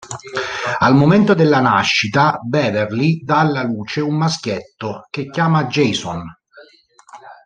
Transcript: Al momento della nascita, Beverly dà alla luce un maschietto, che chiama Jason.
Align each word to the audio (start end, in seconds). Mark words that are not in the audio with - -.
Al 0.79 0.95
momento 0.95 1.35
della 1.35 1.59
nascita, 1.59 2.39
Beverly 2.43 3.21
dà 3.23 3.41
alla 3.41 3.61
luce 3.61 4.01
un 4.01 4.15
maschietto, 4.17 5.05
che 5.11 5.29
chiama 5.29 5.65
Jason. 5.67 6.23